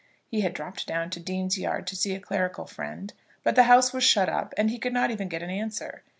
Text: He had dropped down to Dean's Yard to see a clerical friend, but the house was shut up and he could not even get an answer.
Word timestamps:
He 0.25 0.41
had 0.41 0.53
dropped 0.53 0.87
down 0.87 1.11
to 1.11 1.19
Dean's 1.19 1.59
Yard 1.59 1.85
to 1.85 1.95
see 1.95 2.15
a 2.15 2.19
clerical 2.19 2.65
friend, 2.65 3.13
but 3.43 3.53
the 3.53 3.65
house 3.69 3.93
was 3.93 4.03
shut 4.03 4.29
up 4.29 4.51
and 4.57 4.71
he 4.71 4.79
could 4.79 4.93
not 4.93 5.11
even 5.11 5.29
get 5.29 5.43
an 5.43 5.51
answer. 5.51 6.01